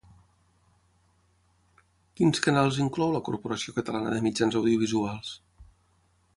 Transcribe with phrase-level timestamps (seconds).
[2.19, 5.35] Quins canals inclou la Corporació Catalana de Mitjans Audiovisuals?